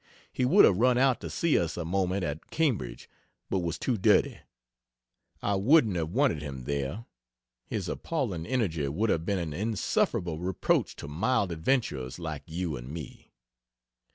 He 0.33 0.45
would 0.45 0.65
have 0.65 0.77
run 0.79 0.97
out 0.97 1.21
to 1.21 1.29
see 1.29 1.59
us 1.59 1.77
a 1.77 1.85
moment 1.85 2.23
at 2.23 2.49
Cambridge, 2.49 3.07
but 3.51 3.59
was 3.59 3.77
too 3.77 3.99
dirty. 3.99 4.39
I 5.43 5.53
wouldn't 5.53 5.95
have 5.95 6.09
wanted 6.09 6.41
him 6.41 6.63
there 6.63 7.05
his 7.67 7.87
appalling 7.87 8.47
energy 8.47 8.87
would 8.87 9.11
have 9.11 9.27
been 9.27 9.37
an 9.37 9.53
insufferable 9.53 10.39
reproach 10.39 10.95
to 10.95 11.07
mild 11.07 11.51
adventurers 11.51 12.17
like 12.17 12.41
you 12.47 12.75
and 12.77 12.89
me. 12.89 13.31